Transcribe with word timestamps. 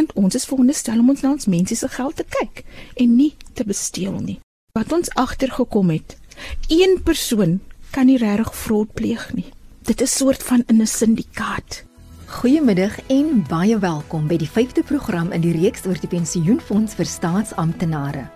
Want 0.00 0.12
ons 0.16 0.34
is 0.34 0.46
veronderstel 0.48 1.02
om 1.02 1.10
ons 1.12 1.20
na 1.20 1.30
ons 1.34 1.46
mense 1.52 1.76
se 1.76 1.88
geld 1.92 2.16
te 2.16 2.24
kyk 2.24 2.62
en 3.02 3.10
nie 3.18 3.34
te 3.52 3.66
besteel 3.68 4.14
nie. 4.24 4.38
Wat 4.72 4.94
ons 4.96 5.10
agtergekom 5.20 5.92
het, 5.92 6.14
een 6.72 7.02
persoon 7.04 7.58
kan 7.92 8.08
nie 8.08 8.16
regtig 8.16 8.54
fraud 8.56 8.94
pleeg 8.96 9.26
nie. 9.36 9.44
Dit 9.84 10.00
is 10.00 10.16
soort 10.16 10.42
van 10.42 10.64
'n 10.72 10.86
syndikaat. 10.86 11.84
Goeiemiddag 12.40 12.96
en 13.10 13.44
baie 13.48 13.78
welkom 13.78 14.26
by 14.26 14.36
die 14.36 14.48
5de 14.48 14.82
program 14.82 15.32
in 15.32 15.40
die 15.40 15.52
reeks 15.52 15.84
oor 15.84 16.00
die 16.00 16.08
pensioenfonds 16.08 16.94
vir 16.94 17.06
staatsamptenare. 17.06 18.30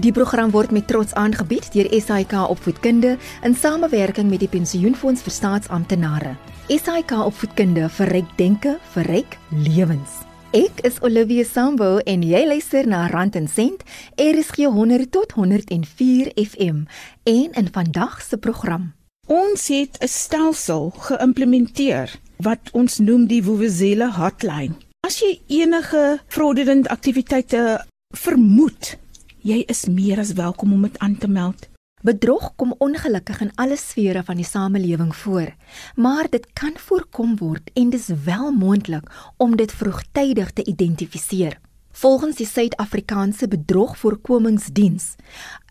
Die 0.00 0.12
program 0.12 0.50
word 0.50 0.70
met 0.70 0.88
trots 0.88 1.12
aangebied 1.12 1.72
deur 1.72 2.00
SAIK 2.00 2.32
Opvoedkunde 2.32 3.18
in 3.42 3.54
samewerking 3.54 4.30
met 4.30 4.40
die 4.40 4.48
Pensioenfonds 4.48 5.22
vir 5.22 5.32
Staatsamptenare. 5.32 6.36
SAIK 6.68 7.10
Opvoedkunde 7.10 7.88
verryk 7.88 8.36
denke, 8.36 8.78
verryk 8.92 9.38
lewens. 9.50 10.33
Ek 10.54 10.84
is 10.86 11.00
Olivia 11.02 11.42
Sambo 11.42 11.96
en 12.06 12.20
jy 12.22 12.44
luister 12.46 12.86
na 12.86 13.08
Rand 13.10 13.34
en 13.34 13.48
Sent, 13.50 13.80
RSG 14.22 14.68
100 14.70 15.08
tot 15.10 15.32
104 15.34 16.30
FM 16.38 16.84
en 17.26 17.56
in 17.58 17.70
vandag 17.74 18.20
se 18.22 18.38
program. 18.38 18.92
Ons 19.26 19.66
het 19.74 19.98
'n 19.98 20.06
stelsel 20.06 20.92
geïmplementeer 21.08 22.14
wat 22.38 22.70
ons 22.70 22.98
noem 22.98 23.26
die 23.26 23.42
Vuvuzela 23.42 24.10
hotline. 24.14 24.78
As 25.02 25.18
jy 25.18 25.40
enige 25.48 26.20
fraudulent 26.28 26.86
aktiwiteite 26.88 27.84
vermoed, 28.14 28.96
jy 29.42 29.64
is 29.66 29.86
meer 29.86 30.18
as 30.18 30.32
welkom 30.32 30.72
om 30.72 30.82
dit 30.82 30.98
aan 30.98 31.18
te 31.18 31.28
meld. 31.28 31.66
Bedrog 32.04 32.50
kom 32.60 32.74
ongelukkig 32.84 33.38
in 33.40 33.50
alle 33.56 33.78
sfere 33.80 34.20
van 34.22 34.36
die 34.36 34.44
samelewing 34.44 35.14
voor, 35.16 35.54
maar 35.96 36.26
dit 36.28 36.46
kan 36.52 36.74
voorkom 36.76 37.36
word 37.40 37.70
en 37.72 37.90
dis 37.90 38.10
wel 38.26 38.50
moontlik 38.52 39.08
om 39.40 39.56
dit 39.56 39.72
vroegtydig 39.72 40.50
te 40.52 40.64
identifiseer. 40.64 41.56
Volgens 41.96 42.36
die 42.36 42.46
Suid-Afrikaanse 42.46 43.48
Bedrogvoorkomingsdiens 43.48 45.14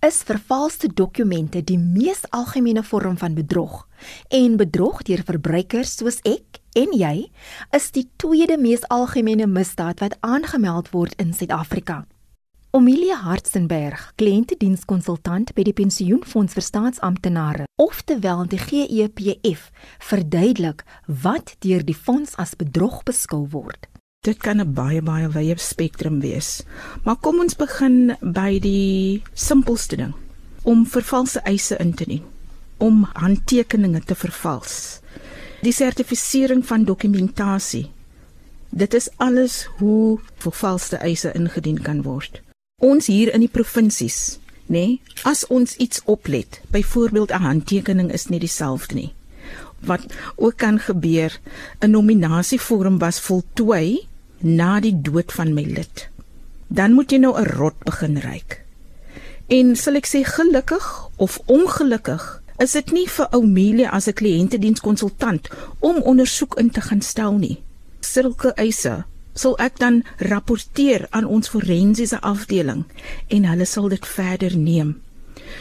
is 0.02 0.22
vervalste 0.26 0.90
dokumente 0.94 1.62
die 1.62 1.78
mees 1.78 2.24
algemene 2.30 2.82
vorm 2.84 3.18
van 3.18 3.38
bedrog 3.38 3.84
en 4.34 4.58
bedrog 4.58 5.04
deur 5.06 5.22
verbruikers 5.28 5.94
soos 6.00 6.18
ek 6.26 6.64
en 6.74 6.98
jy 6.98 7.28
is 7.78 7.92
die 7.94 8.08
tweede 8.18 8.58
mees 8.58 8.88
algemene 8.90 9.46
misdaad 9.46 10.02
wat 10.02 10.18
aangemeld 10.26 10.90
word 10.98 11.14
in 11.22 11.38
Suid-Afrika. 11.38 12.02
Omilia 12.74 13.20
Hartzenberg, 13.22 14.00
kliëntedienskonsultant 14.18 15.52
by 15.54 15.62
die 15.62 15.76
Pensioenfonds 15.78 16.56
vir 16.58 16.64
Staatsamptenare, 16.66 17.66
oftewel 17.78 18.48
die 18.50 18.58
GEPF, 18.58 19.68
verduidelik 20.02 20.80
wat 21.06 21.52
deur 21.62 21.84
die 21.86 21.94
fonds 21.94 22.32
as 22.42 22.56
bedrog 22.58 23.04
beskou 23.06 23.44
word. 23.52 23.86
Dit 24.26 24.42
kan 24.42 24.58
'n 24.58 24.74
baie 24.74 25.04
baie 25.06 25.30
wye 25.30 25.54
spektrum 25.58 26.18
wees. 26.22 26.64
Maar 27.06 27.18
kom 27.22 27.40
ons 27.40 27.54
begin 27.54 28.18
by 28.22 28.58
die 28.60 29.22
simpelste 29.34 29.96
ding: 29.96 30.16
om 30.64 30.86
vervalse 30.86 31.40
eise 31.46 31.78
in 31.78 31.94
te 31.94 32.06
dien, 32.06 32.24
om 32.80 33.04
handtekeninge 33.14 34.02
te 34.02 34.16
vervals. 34.16 35.00
Die 35.62 35.74
sertifisering 35.74 36.66
van 36.66 36.86
dokumentasie. 36.86 37.92
Dit 38.72 38.94
is 38.94 39.10
alles 39.18 39.70
hoe 39.78 40.20
vervalste 40.38 40.98
eise 40.98 41.32
ingedien 41.34 41.82
kan 41.82 42.02
word 42.02 42.42
ons 42.84 43.08
hier 43.08 43.32
in 43.34 43.44
die 43.46 43.52
provinsies, 43.52 44.40
nê, 44.68 44.76
nee, 44.76 45.02
as 45.24 45.46
ons 45.48 45.76
iets 45.80 46.02
oplet, 46.06 46.60
byvoorbeeld 46.72 47.32
'n 47.32 47.46
handtekening 47.48 48.12
is 48.12 48.28
nie 48.28 48.40
dieselfde 48.40 48.96
nie. 48.96 49.14
Wat 49.80 50.04
ook 50.36 50.58
kan 50.58 50.80
gebeur, 50.80 51.40
'n 51.80 51.92
nominasievorm 51.92 52.98
was 53.00 53.20
voltooi 53.20 54.08
na 54.40 54.80
die 54.80 55.02
dood 55.02 55.32
van 55.32 55.54
my 55.54 55.64
lid. 55.64 56.10
Dan 56.68 56.94
moet 56.94 57.12
jy 57.12 57.18
nou 57.18 57.40
'n 57.40 57.46
rot 57.46 57.84
begin 57.84 58.18
ryk. 58.18 58.62
En 59.48 59.76
sal 59.76 59.96
ek 59.96 60.08
sê 60.08 60.24
gelukkig 60.24 61.10
of 61.16 61.40
ongelukkig, 61.46 62.42
is 62.58 62.72
dit 62.72 62.92
nie 62.92 63.08
vir 63.10 63.28
Oumelia 63.32 63.90
as 63.90 64.08
'n 64.08 64.14
kliëntedienskonsultant 64.14 65.48
om 65.80 66.02
ondersoek 66.02 66.56
in 66.56 66.70
te 66.70 66.82
gaan 66.82 67.02
stel 67.02 67.34
nie. 67.38 67.64
Sulke 68.00 68.54
eise 68.56 69.06
sal 69.34 69.58
ek 69.60 69.80
dan 69.80 70.04
rapporteer 70.18 71.08
aan 71.12 71.26
ons 71.26 71.50
forensiese 71.50 72.20
afdeling 72.22 72.84
en 73.28 73.50
hulle 73.50 73.66
sal 73.66 73.90
dit 73.90 74.06
verder 74.06 74.58
neem. 74.58 74.96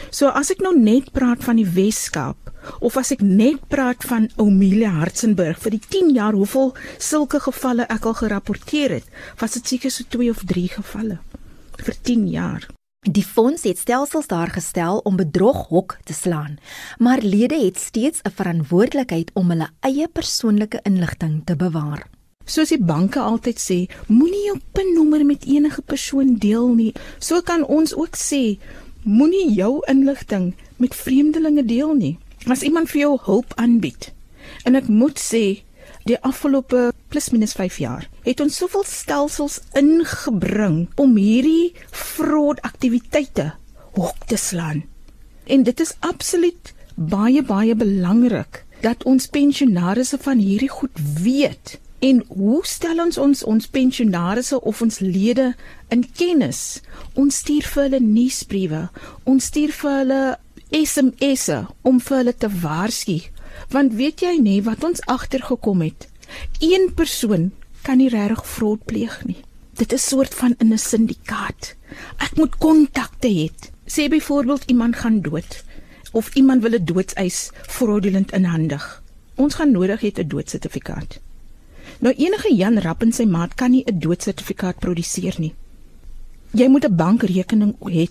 So 0.09 0.29
as 0.29 0.51
ek 0.53 0.61
nou 0.63 0.73
net 0.77 1.11
praat 1.13 1.43
van 1.45 1.59
die 1.59 1.67
Weskaap 1.67 2.51
of 2.79 2.97
as 2.97 3.11
ek 3.15 3.23
net 3.25 3.65
praat 3.71 4.05
van 4.07 4.29
Omelia 4.41 4.93
Hartzenberg 5.01 5.59
vir 5.63 5.75
die 5.75 5.83
10 5.97 6.13
jaar 6.15 6.37
hoeveel 6.37 6.71
sulke 6.97 7.41
gevalle 7.43 7.87
ek 7.91 8.07
al 8.07 8.15
gerapporteer 8.21 8.99
het, 8.99 9.09
was 9.41 9.57
dit 9.57 9.75
seker 9.75 9.91
so 9.91 10.07
2 10.15 10.31
of 10.31 10.45
3 10.47 10.69
gevalle 10.77 11.19
vir 11.83 11.99
10 12.09 12.29
jaar. 12.31 12.69
Die 13.03 13.25
fonds 13.25 13.65
het 13.67 13.81
stelsels 13.81 14.29
daar 14.31 14.53
gestel 14.55 15.01
om 15.03 15.17
bedrog 15.19 15.67
hok 15.67 15.97
te 16.07 16.15
slaan, 16.15 16.55
maar 16.99 17.19
lede 17.19 17.59
het 17.59 17.77
steeds 17.77 18.21
'n 18.23 18.31
verantwoordelikheid 18.31 19.31
om 19.33 19.49
hulle 19.49 19.69
eie 19.81 20.07
persoonlike 20.07 20.79
inligting 20.83 21.41
te 21.45 21.55
bewaar. 21.55 22.07
Soos 22.45 22.73
die 22.73 22.81
banke 22.81 23.21
altyd 23.23 23.59
sê, 23.61 23.77
moenie 24.07 24.45
jou 24.49 24.57
pinnommer 24.75 25.23
met 25.25 25.45
enige 25.47 25.81
persoon 25.81 26.35
deel 26.43 26.73
nie. 26.75 26.91
So 27.19 27.41
kan 27.41 27.63
ons 27.63 27.95
ook 27.95 28.19
sê, 28.19 28.57
moenie 29.03 29.53
jou 29.55 29.79
inligting 29.91 30.53
met 30.77 30.95
vreemdelinge 30.95 31.63
deel 31.65 31.93
nie. 31.95 32.17
As 32.51 32.63
iemand 32.63 32.91
vir 32.91 33.05
jou 33.05 33.13
hulp 33.25 33.53
aanbied. 33.55 34.11
En 34.67 34.75
ek 34.75 34.89
moet 34.91 35.19
sê, 35.19 35.63
die 36.03 36.19
afgelope 36.19 36.91
plus 37.11 37.29
minus 37.31 37.53
5 37.55 37.77
jaar 37.79 38.07
het 38.25 38.41
ons 38.43 38.55
soveel 38.59 38.83
stelsels 38.87 39.59
ingebring 39.79 40.87
om 40.99 41.15
hierdie 41.15 41.71
fraud 41.91 42.59
aktiwiteite 42.67 43.53
hok 43.95 44.27
te 44.27 44.39
slaan. 44.39 44.83
En 45.47 45.63
dit 45.63 45.79
is 45.79 45.95
absoluut 45.99 46.73
baie 46.95 47.43
baie 47.45 47.75
belangrik 47.75 48.63
dat 48.83 49.05
ons 49.07 49.29
pensionaarsse 49.31 50.19
van 50.25 50.41
hierdie 50.43 50.71
goed 50.71 50.99
weet. 51.23 51.77
En 52.03 52.23
hoe 52.27 52.59
stel 52.67 52.99
ons 52.99 53.17
ons 53.17 53.43
ons 53.47 53.67
pensionaarsse 53.71 54.57
of 54.61 54.81
ons 54.83 54.99
lede 54.99 55.53
in 55.87 56.03
kennis? 56.19 56.81
Ons 57.15 57.39
stuur 57.43 57.69
vir 57.73 57.85
hulle 57.85 58.01
nuusbriewe, 58.03 58.81
ons 59.23 59.47
stuur 59.51 59.71
vir 59.77 59.95
hulle 60.01 60.19
SMS'e 60.73 61.61
om 61.87 62.01
vir 62.03 62.17
hulle 62.19 62.35
te 62.35 62.51
waarsku. 62.65 63.17
Want 63.71 63.95
weet 63.95 64.25
jy 64.25 64.35
nie 64.41 64.59
wat 64.67 64.83
ons 64.83 65.03
agtergekom 65.15 65.85
het? 65.87 66.09
Een 66.59 66.91
persoon 66.97 67.51
kan 67.87 68.01
nie 68.01 68.11
regtig 68.11 68.43
fraud 68.51 68.83
pleeg 68.89 69.19
nie. 69.29 69.39
Dit 69.79 69.95
is 69.95 70.03
soort 70.03 70.35
van 70.35 70.55
'n 70.59 70.77
syndikaat. 70.77 71.75
Ek 72.19 72.35
moet 72.35 72.57
kontakte 72.57 73.31
hê. 73.31 73.47
Sê 73.87 74.09
byvoorbeeld 74.09 74.63
iemand 74.67 74.95
gaan 74.95 75.21
dood 75.21 75.63
of 76.11 76.35
iemand 76.35 76.61
wil 76.63 76.75
'n 76.75 76.85
doodseis 76.85 77.51
fraudulent 77.67 78.31
inhandig. 78.31 79.03
Ons 79.35 79.55
gaan 79.55 79.71
nodig 79.71 80.01
hê 80.01 80.11
'n 80.11 80.27
doodsertifikaat. 80.27 81.19
Nou 82.03 82.11
enige 82.19 82.55
Jan 82.55 82.79
Rapp 82.83 83.01
en 83.05 83.13
sy 83.15 83.23
maat 83.23 83.53
kan 83.55 83.71
nie 83.71 83.83
'n 83.87 83.99
doodsertifikaat 83.99 84.79
produseer 84.79 85.35
nie. 85.39 85.53
Jy 86.51 86.67
moet 86.67 86.85
'n 86.85 86.95
bankrekening 86.95 87.75
hê 87.79 88.07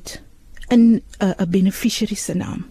in 0.69 1.03
'n 1.21 1.35
'n 1.39 1.51
beneficiary 1.51 2.15
se 2.15 2.35
naam. 2.35 2.65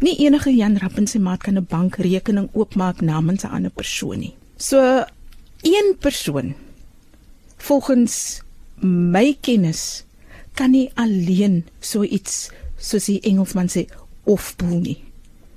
Nie 0.00 0.16
enige 0.18 0.50
Jan 0.56 0.76
Rapp 0.76 0.96
en 0.98 1.06
sy 1.06 1.18
maat 1.18 1.42
kan 1.42 1.56
'n 1.56 1.66
bankrekening 1.68 2.48
oopmaak 2.52 3.00
namens 3.00 3.44
'n 3.44 3.50
ander 3.50 3.70
persoon 3.70 4.18
nie. 4.18 4.34
So 4.56 5.04
een 5.62 5.96
persoon 5.98 6.54
volgens 7.56 8.42
my 8.80 9.36
kennis 9.40 10.04
kan 10.54 10.70
nie 10.70 10.90
alleen 10.94 11.64
so 11.80 12.02
iets 12.02 12.50
soos 12.76 13.04
die 13.04 13.20
Engelsman 13.20 13.68
sê 13.68 13.86
ofpool 14.24 14.80
nie. 14.80 15.04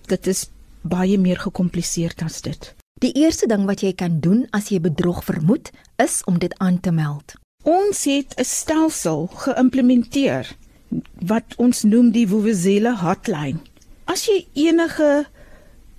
Dit 0.05 0.27
is 0.27 0.49
baie 0.81 1.17
meer 1.17 1.39
gekompliseerd 1.39 2.21
as 2.21 2.41
dit. 2.41 2.75
Die 3.01 3.15
eerste 3.17 3.47
ding 3.49 3.63
wat 3.65 3.81
jy 3.81 3.95
kan 3.97 4.19
doen 4.21 4.43
as 4.53 4.67
jy 4.69 4.77
bedrog 4.81 5.23
vermoed, 5.25 5.71
is 5.97 6.19
om 6.29 6.35
dit 6.37 6.53
aan 6.61 6.77
te 6.85 6.91
meld. 6.93 7.33
Ons 7.65 8.03
het 8.05 8.33
'n 8.37 8.45
stelsel 8.45 9.25
geïmplementeer 9.27 10.45
wat 11.25 11.55
ons 11.57 11.81
noem 11.83 12.11
die 12.11 12.27
Vuvuzela 12.27 12.93
hotline. 13.01 13.57
As 14.05 14.25
jy 14.25 14.45
enige 14.53 15.25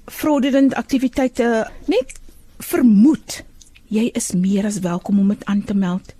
fraudulent 0.06 0.75
aktiwiteite 0.75 1.70
net 1.87 2.20
vermoed, 2.58 3.43
jy 3.88 4.10
is 4.14 4.32
meer 4.32 4.66
as 4.66 4.78
welkom 4.78 5.19
om 5.19 5.28
dit 5.28 5.44
aan 5.44 5.64
te 5.64 5.75
meld. 5.75 6.14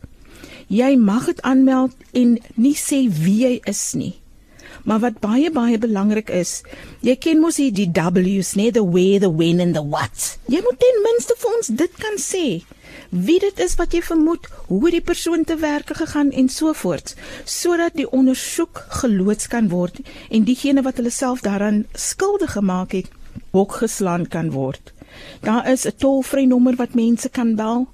Jy 0.67 0.97
mag 0.97 1.27
dit 1.27 1.43
aanmeld 1.43 1.95
en 2.13 2.39
nie 2.55 2.77
sê 2.77 3.07
wie 3.07 3.39
jy 3.47 3.61
is 3.65 3.93
nie. 3.95 4.22
Maar 4.85 4.99
wat 4.99 5.21
baie 5.21 5.51
baie 5.51 5.79
belangrik 5.79 6.31
is, 6.31 6.63
jy 7.01 7.17
ken 7.17 7.41
mos 7.41 7.59
die, 7.61 7.71
die 7.73 7.89
W's, 7.93 8.55
nee, 8.57 8.71
the 8.71 8.85
where, 8.85 9.21
the 9.21 9.31
when 9.31 9.61
and 9.61 9.75
the 9.75 9.83
what. 9.83 10.39
Jy 10.49 10.61
moet 10.65 10.79
ten 10.81 11.03
minste 11.07 11.37
vir 11.39 11.57
ons 11.57 11.71
dit 11.83 11.99
kan 12.03 12.19
sê. 12.19 12.63
Wie 13.11 13.39
dit 13.41 13.59
is 13.61 13.77
wat 13.77 13.93
jy 13.95 14.03
vermoed, 14.03 14.49
hoe 14.69 14.91
die 14.91 15.05
persoon 15.05 15.45
te 15.45 15.57
werk 15.61 15.93
gegaan 15.97 16.33
en 16.33 16.49
so 16.49 16.73
voort, 16.73 17.15
sodat 17.45 17.97
die 17.97 18.09
ondersoek 18.09 18.85
geloods 19.03 19.49
kan 19.53 19.69
word 19.73 20.01
en 20.31 20.49
diegene 20.49 20.85
wat 20.85 21.01
hulle 21.01 21.13
self 21.13 21.45
daaraan 21.45 21.85
skuldig 21.95 22.57
gemaak 22.57 22.97
het, 22.97 23.09
ook 23.53 23.81
geslaan 23.85 24.27
kan 24.29 24.51
word. 24.53 24.93
Daar 25.45 25.69
is 25.71 25.87
'n 25.87 25.97
tolvrye 25.97 26.47
nommer 26.47 26.77
wat 26.77 26.95
mense 26.95 27.29
kan 27.29 27.55
bel 27.55 27.89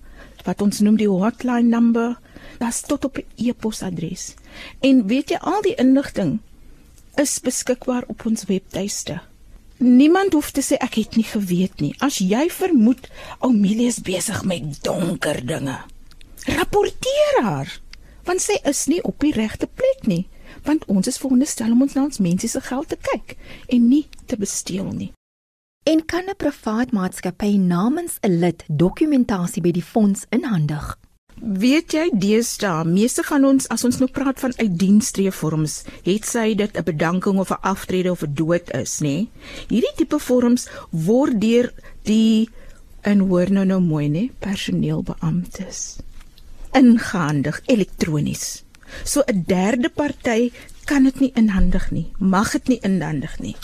wat 0.44 0.62
ons 0.62 0.80
noem 0.80 0.96
die 0.96 1.08
hotline 1.08 1.68
number 1.68 2.16
Das 2.58 2.80
tot 2.80 3.04
op 3.04 3.16
'n 3.16 3.24
e-posadres. 3.36 4.34
En 4.80 5.06
weet 5.06 5.28
jy 5.28 5.36
al 5.36 5.62
die 5.62 5.74
inligting 5.74 6.38
is 7.18 7.40
beskikbaar 7.40 8.06
op 8.08 8.24
ons 8.26 8.46
webtuiste. 8.48 9.20
Niemand 9.78 10.32
hoef 10.32 10.50
te 10.50 10.62
sê 10.62 10.78
ek 10.82 10.94
het 11.02 11.16
nie 11.16 11.26
geweet 11.26 11.80
nie. 11.80 11.92
As 12.02 12.18
jy 12.18 12.48
vermoed 12.50 13.10
Amelia 13.38 13.92
is 13.92 14.00
besig 14.02 14.42
met 14.44 14.82
donker 14.82 15.38
dinge, 15.46 15.76
rapporteer 16.46 17.42
haar, 17.42 17.70
want 18.24 18.42
sy 18.42 18.58
is 18.64 18.86
nie 18.90 19.02
op 19.02 19.20
die 19.22 19.34
regte 19.34 19.66
plek 19.66 20.06
nie 20.06 20.26
want 20.64 20.84
ons 20.86 21.06
is 21.06 21.18
veronderstel 21.20 21.72
om 21.72 21.84
ons 21.86 21.94
na 21.96 22.04
ons 22.06 22.20
mense 22.22 22.48
se 22.48 22.60
geld 22.68 22.90
te 22.92 22.98
kyk 23.10 23.36
en 23.74 23.88
nie 23.88 24.04
te 24.26 24.38
besteel 24.40 24.90
nie. 24.92 25.12
En 25.88 26.04
kan 26.04 26.28
'n 26.28 26.36
privaat 26.36 26.92
maatskappy 26.92 27.56
namens 27.56 28.18
'n 28.22 28.40
lid 28.40 28.64
dokumentasie 28.68 29.62
by 29.62 29.72
die 29.72 29.82
fonds 29.82 30.26
inhandig? 30.30 30.98
Weet 31.40 31.92
jy 31.92 32.08
deesdae, 32.12 32.84
meeste 32.84 33.22
van 33.22 33.44
ons 33.44 33.68
as 33.68 33.84
ons 33.84 33.98
nou 33.98 34.08
praat 34.10 34.40
van 34.40 34.52
uitdienstree 34.58 35.30
vorms, 35.30 35.84
het 36.04 36.24
sy 36.26 36.54
dit 36.54 36.76
'n 36.76 36.84
bedanking 36.84 37.38
of 37.38 37.50
'n 37.50 37.62
aftrede 37.62 38.10
of 38.10 38.22
'n 38.22 38.34
dood 38.34 38.70
is, 38.74 39.00
nê? 39.00 39.28
Hierdie 39.68 39.94
tipe 39.96 40.18
vorms 40.18 40.68
word 40.90 41.40
deur 41.40 41.72
die 42.02 42.48
en 43.02 43.18
hoor 43.18 43.50
nou 43.50 43.64
nou 43.64 43.80
mooi, 43.80 44.08
nê, 44.08 44.30
personeelbeamptes 44.38 45.98
ingehandig 46.72 47.62
elektronies. 47.66 48.64
So 49.04 49.22
'n 49.26 49.44
derde 49.46 49.88
party 49.88 50.52
kan 50.84 51.04
dit 51.04 51.20
nie 51.20 51.32
inhandig 51.34 51.90
nie, 51.90 52.12
mag 52.18 52.52
dit 52.52 52.68
nie 52.68 52.78
inhandig 52.82 53.38
nie. 53.38 53.56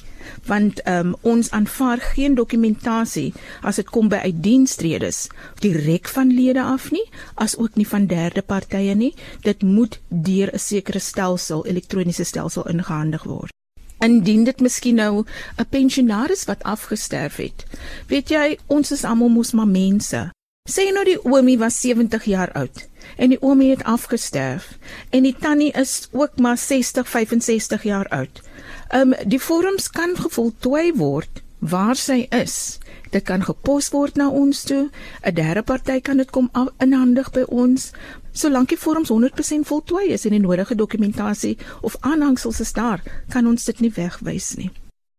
Want 0.47 0.81
um, 0.89 1.15
ons 1.21 1.51
aanvaar 1.51 2.01
geen 2.15 2.35
dokumentasie 2.35 3.33
as 3.63 3.77
dit 3.77 3.91
kom 3.91 4.09
by 4.09 4.21
uitdienstredes 4.25 5.27
direk 5.61 6.09
van 6.09 6.33
lede 6.35 6.63
af 6.63 6.91
nie, 6.91 7.05
as 7.35 7.57
ook 7.57 7.75
nie 7.75 7.89
van 7.89 8.07
derde 8.07 8.43
partye 8.43 8.95
nie. 8.95 9.15
Dit 9.43 9.63
moet 9.63 10.01
deur 10.09 10.51
'n 10.53 10.59
sekere 10.59 10.99
stelsel, 10.99 11.67
elektroniese 11.67 12.25
stelsel 12.25 12.69
ingehandig 12.69 13.23
word. 13.25 13.53
Indien 13.99 14.45
dit 14.45 14.61
miskien 14.61 14.95
nou 14.95 15.25
'n 15.59 15.67
pensionaris 15.71 16.45
wat 16.45 16.63
afgesterf 16.63 17.37
het. 17.37 17.65
Weet 18.07 18.29
jy, 18.29 18.59
ons 18.67 18.93
is 18.93 19.05
almal 19.05 19.29
mos 19.29 19.53
maar 19.53 19.69
mense. 19.69 20.31
Sê 20.65 20.85
nou 20.93 21.05
die 21.05 21.19
oomie 21.25 21.59
was 21.59 21.81
70 21.81 22.25
jaar 22.25 22.53
oud 22.53 22.89
en 23.17 23.29
die 23.35 23.41
oomie 23.43 23.71
het 23.71 23.83
afgesterf 23.85 24.79
en 25.11 25.27
die 25.27 25.35
tannie 25.37 25.73
is 25.77 26.09
ook 26.13 26.39
maar 26.41 26.59
60 26.59 27.09
65 27.09 27.83
jaar 27.83 28.09
oud. 28.09 28.41
Ehm 28.89 29.13
um, 29.13 29.15
die 29.25 29.41
vorms 29.41 29.91
kan 29.91 30.17
gevoltooi 30.17 30.93
word 30.97 31.43
waar 31.59 31.97
sy 31.97 32.27
is. 32.31 32.79
Dit 33.11 33.25
kan 33.25 33.45
gepos 33.45 33.89
word 33.95 34.17
na 34.17 34.29
ons 34.29 34.65
toe. 34.65 34.91
'n 35.23 35.35
Derde 35.35 35.63
party 35.63 36.01
kan 36.01 36.17
dit 36.17 36.31
kom 36.31 36.51
inhandig 36.79 37.31
by 37.31 37.45
ons. 37.49 37.93
Solank 38.33 38.69
die 38.69 38.79
vorms 38.79 39.09
100% 39.09 39.67
voltooi 39.67 40.13
is 40.13 40.25
en 40.25 40.31
die 40.31 40.41
nodige 40.41 40.75
dokumentasie 40.75 41.57
of 41.81 41.97
aanhangsels 42.01 42.61
is 42.61 42.73
daar, 42.73 43.03
kan 43.29 43.47
ons 43.47 43.65
dit 43.65 43.81
nie 43.81 43.93
wegwys 43.93 44.57
nie. 44.57 44.71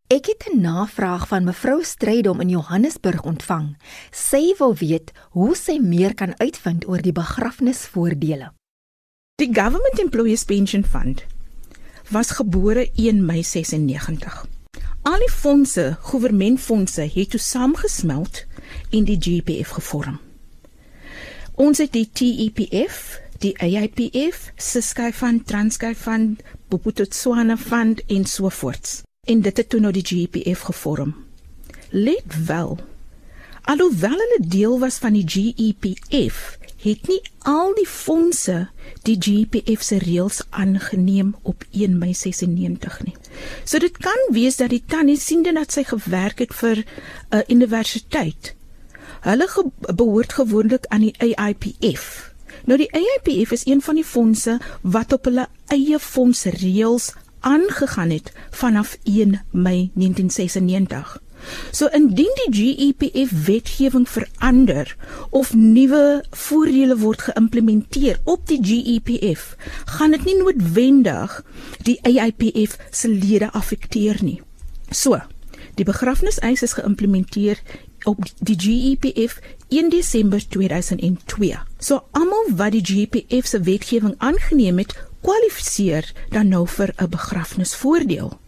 Ek 0.08 0.26
het 0.26 0.44
'n 0.52 0.60
navraag 0.60 1.28
van 1.28 1.44
mevrou 1.44 1.82
Strydom 1.82 2.40
in 2.40 2.48
Johannesburg 2.48 3.22
ontvang. 3.22 3.76
Sy 4.10 4.54
wil 4.58 4.74
weet 4.74 5.12
hoe 5.30 5.54
sy 5.54 5.78
meer 5.78 6.14
kan 6.14 6.34
uitvind 6.38 6.88
oor 6.88 7.02
die 7.02 7.12
begrafnisvoordele. 7.12 8.52
Die 9.36 9.54
Government 9.54 9.98
Employees 9.98 10.44
Pension 10.44 10.84
Fund 10.84 11.26
was 12.08 12.30
gebore 12.30 12.90
1 12.94 13.24
Mei 13.24 13.42
96. 13.42 14.46
Al 15.02 15.18
die 15.18 15.30
fondse, 15.30 15.96
goewermentfondse 16.00 17.10
het 17.14 17.30
toe 17.30 17.40
saamgesmelt 17.40 18.44
en 18.90 19.04
die 19.04 19.18
GPF 19.20 19.76
gevorm. 19.78 20.18
Ons 21.54 21.78
het 21.78 21.92
die 21.92 22.08
TEPF, 22.12 23.20
die 23.38 23.54
AIPF, 23.58 24.50
Siskai 24.56 25.12
Fund, 25.12 25.46
Transkei 25.46 25.94
Fund, 25.94 26.42
Boputotswana 26.68 27.56
Fund 27.56 28.02
en 28.06 28.24
so 28.26 28.48
voorts 28.48 29.02
en 29.26 29.40
dit 29.42 29.56
het 29.56 29.68
toe 29.68 29.80
nou 29.82 29.92
die 29.94 30.04
GPF 30.06 30.60
gevorm. 30.70 31.14
Let 31.90 32.44
wel. 32.46 32.78
Alhoewel 33.66 34.14
hulle 34.14 34.40
deel 34.46 34.78
was 34.78 34.98
van 35.02 35.16
die 35.18 35.24
GEPF, 35.26 36.58
het 36.82 37.08
nie 37.08 37.20
al 37.38 37.74
die 37.74 37.86
fondse 37.88 38.68
die 39.06 39.16
GPF 39.18 39.82
se 39.82 39.98
reëls 40.02 40.42
aangeneem 40.50 41.34
op 41.42 41.64
1 41.70 41.98
Mei 41.98 42.14
96 42.14 43.00
nie. 43.04 43.14
So 43.64 43.78
dit 43.78 43.96
kan 43.98 44.28
wees 44.32 44.56
dat 44.56 44.70
die 44.70 44.82
tannie 44.86 45.18
siende 45.18 45.52
dat 45.56 45.72
sy 45.72 45.84
gewerk 45.84 46.38
het 46.38 46.54
vir 46.54 46.84
'n 46.84 46.84
uh, 47.36 47.42
universiteit. 47.48 48.54
Hulle 49.20 49.48
ge 49.48 49.64
behoort 49.94 50.32
gewoonlik 50.32 50.86
aan 50.86 51.00
die 51.00 51.14
AIPF. 51.18 52.32
Nou 52.64 52.78
die 52.78 52.92
AIPF 52.92 53.52
is 53.52 53.66
een 53.66 53.82
van 53.82 53.94
die 53.94 54.04
fondse 54.04 54.58
wat 54.82 55.12
op 55.12 55.24
hulle 55.24 55.48
eie 55.66 55.98
fondsreëls 55.98 57.12
aangegaan 57.40 58.10
het 58.10 58.32
vanaf 58.50 58.98
1 59.02 59.42
Mei 59.50 59.90
1996. 59.94 61.25
So 61.70 61.88
indien 61.92 62.32
die 62.42 62.50
GEPF 62.56 63.32
wetgewing 63.46 64.08
verander 64.08 64.96
of 65.30 65.54
nuwe 65.54 66.24
voordele 66.30 66.98
word 66.98 67.26
geïmplementeer 67.28 68.20
op 68.24 68.46
die 68.50 68.60
GEPF, 68.62 69.56
gaan 69.98 70.10
dit 70.16 70.24
nie 70.24 70.36
noodwendig 70.40 71.42
die 71.86 71.98
AIPF 72.02 72.78
se 72.90 73.08
lede 73.08 73.50
affekteer 73.52 74.22
nie. 74.22 74.40
So, 74.90 75.18
die 75.76 75.84
begrafniseis 75.84 76.62
is 76.62 76.76
geïmplementeer 76.78 77.60
op 78.06 78.22
die 78.38 78.56
GEPF 78.56 79.40
1 79.68 79.90
Desember 79.90 80.48
2002. 80.48 81.58
So 81.78 82.04
almal 82.10 82.48
wat 82.56 82.72
die 82.72 82.84
GEPF 82.84 83.46
se 83.46 83.60
wetgewing 83.60 84.14
aangeneem 84.18 84.78
het, 84.78 84.94
kwalifiseer 85.20 86.12
dan 86.30 86.48
nou 86.48 86.66
vir 86.68 86.94
'n 86.96 87.08
begrafnisvoordeel. 87.10 88.38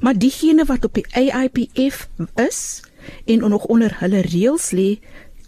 Maar 0.00 0.18
diegene 0.18 0.64
wat 0.64 0.84
op 0.84 0.94
die 0.94 1.06
AIPF 1.12 2.08
is 2.34 2.82
en 3.24 3.38
nog 3.38 3.64
onder 3.64 3.96
hulle 4.00 4.20
reëls 4.20 4.70
lê, 4.70 4.98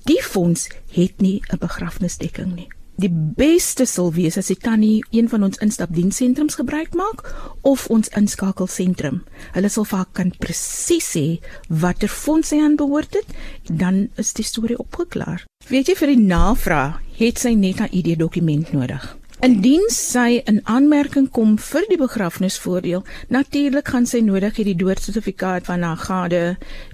die 0.04 0.22
fonds 0.22 0.68
het 0.90 1.20
nie 1.20 1.42
'n 1.52 1.58
begrafnisdekking 1.58 2.54
nie. 2.54 2.68
Die 3.00 3.10
beste 3.36 3.86
sal 3.88 4.10
wees 4.12 4.36
as 4.36 4.50
die 4.50 4.58
tannie 4.60 5.04
een 5.10 5.28
van 5.32 5.46
ons 5.46 5.60
instapdienssentrums 5.64 6.58
gebruik 6.60 6.92
maak 6.98 7.22
of 7.64 7.86
ons 7.88 8.10
inskakelsentrum. 8.18 9.22
Hulle 9.54 9.70
sal 9.72 9.86
vir 9.88 10.02
haar 10.02 10.10
kan 10.12 10.32
presies 10.42 11.08
sê 11.16 11.24
watter 11.68 12.12
fonds 12.12 12.52
sy 12.52 12.60
aan 12.60 12.76
behoort 12.76 13.16
het, 13.16 13.30
dan 13.64 14.08
is 14.20 14.34
die 14.36 14.44
storie 14.44 14.78
opgeklaar. 14.78 15.46
Weet 15.70 15.88
jy 15.88 15.96
vir 15.96 16.12
die 16.12 16.26
navraag 16.26 17.00
het 17.16 17.38
sy 17.38 17.54
net 17.54 17.80
'n 17.80 17.88
ID 17.92 18.18
dokument 18.18 18.72
nodig. 18.72 19.19
Indien 19.40 19.86
sy 19.88 20.42
in 20.50 20.58
aanmerking 20.68 21.30
kom 21.32 21.54
vir 21.64 21.86
die 21.88 21.96
begrafnisvoordeel, 21.96 23.06
natuurlik 23.32 23.88
gaan 23.88 24.04
sy 24.04 24.20
nodig 24.20 24.58
hê 24.60 24.66
die 24.68 24.74
doodsertifikaat 24.76 25.64
van 25.70 25.86
haar 25.86 26.02
gade, 26.02 26.42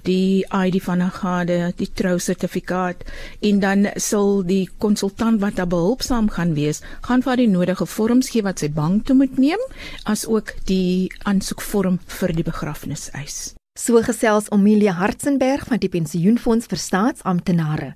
die 0.07 0.45
ID 0.55 0.77
van 0.85 1.03
haar 1.03 1.17
gade, 1.17 1.57
die 1.75 1.89
trousertifikaat 1.91 3.03
en 3.51 3.59
dan 3.65 3.89
sal 3.99 4.45
die 4.47 4.63
konsultant 4.79 5.43
wat 5.43 5.59
haar 5.59 5.67
behulpsaam 5.75 6.31
gaan 6.37 6.55
wees, 6.55 6.79
gaan 7.09 7.25
vir 7.27 7.43
die 7.43 7.51
nodige 7.51 7.89
vorms 7.97 8.31
gee 8.31 8.47
wat 8.47 8.63
sy 8.63 8.71
bank 8.71 9.09
toe 9.11 9.19
moet 9.19 9.35
neem, 9.35 9.67
as 10.07 10.23
ook 10.23 10.55
die 10.71 11.11
aansoekvorm 11.27 11.99
vir 12.21 12.37
die 12.39 12.47
begrafniseis. 12.47 13.57
So 13.77 14.01
gesels 14.01 14.49
Amelia 14.49 14.95
Hartzenberg 14.97 15.67
van 15.69 15.77
die 15.77 15.89
Pensioenfonds 15.93 16.65
vir 16.65 16.79
Staatsamptenare. 16.81 17.91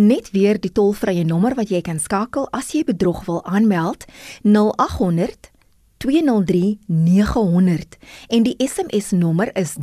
Net 0.00 0.30
weer 0.32 0.56
die 0.56 0.72
tolvrye 0.72 1.26
nommer 1.28 1.52
wat 1.58 1.68
jy 1.68 1.82
kan 1.84 2.00
skakel 2.00 2.48
as 2.56 2.72
jy 2.72 2.86
bedrog 2.88 3.20
wil 3.28 3.42
aanmeld 3.44 4.08
0800 4.48 5.52
203 6.00 6.78
900 6.88 8.00
en 8.32 8.48
die 8.48 8.56
SMS 8.64 9.12
nommer 9.12 9.52
is 9.60 9.76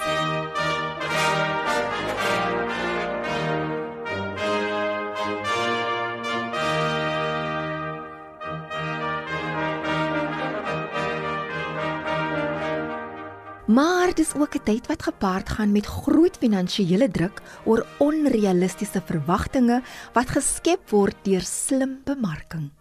Maar 13.69 14.13
dis 14.15 14.33
ook 14.33 14.55
'n 14.55 14.63
tyd 14.63 14.87
wat 14.87 15.03
gepaard 15.03 15.49
gaan 15.49 15.71
met 15.71 15.85
groot 15.85 16.37
finansiële 16.37 17.11
druk 17.11 17.41
oor 17.65 17.85
onrealistiese 17.97 19.01
verwagtinge 19.05 19.81
wat 20.13 20.29
geskep 20.29 20.89
word 20.89 21.15
deur 21.21 21.41
slim 21.41 22.01
bemarking. 22.03 22.71